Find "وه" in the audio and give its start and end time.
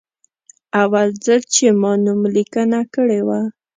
3.27-3.41